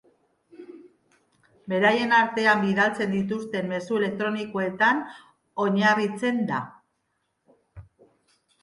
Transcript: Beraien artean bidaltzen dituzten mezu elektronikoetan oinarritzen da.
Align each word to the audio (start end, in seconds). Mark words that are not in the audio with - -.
Beraien 1.73 2.15
artean 2.21 2.63
bidaltzen 2.65 3.13
dituzten 3.17 3.69
mezu 3.75 4.01
elektronikoetan 4.03 5.05
oinarritzen 5.67 6.43
da. 6.53 6.65